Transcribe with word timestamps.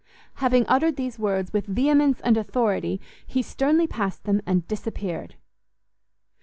Having 0.37 0.65
uttered 0.67 0.95
these 0.95 1.19
words 1.19 1.53
with 1.53 1.67
vehemence 1.67 2.19
and 2.21 2.35
authority, 2.35 2.99
he 3.27 3.43
sternly 3.43 3.85
passed 3.85 4.23
them, 4.23 4.41
and 4.47 4.67
disappeared. 4.67 5.35